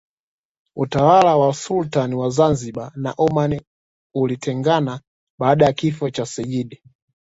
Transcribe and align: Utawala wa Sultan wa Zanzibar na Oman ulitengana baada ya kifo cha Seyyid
Utawala 0.75 1.37
wa 1.37 1.53
Sultan 1.53 2.13
wa 2.13 2.29
Zanzibar 2.29 2.91
na 2.95 3.13
Oman 3.17 3.61
ulitengana 4.13 5.01
baada 5.39 5.65
ya 5.65 5.73
kifo 5.73 6.09
cha 6.09 6.25
Seyyid 6.25 6.81